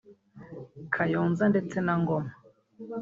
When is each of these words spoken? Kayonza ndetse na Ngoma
Kayonza 0.93 1.43
ndetse 1.51 1.77
na 1.85 1.93
Ngoma 2.01 2.31